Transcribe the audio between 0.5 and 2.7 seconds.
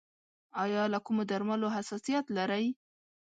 ایا له کومو درملو حساسیت لرئ؟